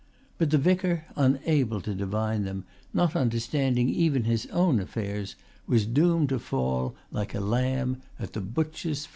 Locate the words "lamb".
7.39-8.01